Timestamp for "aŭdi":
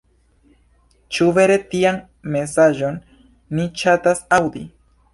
4.43-4.69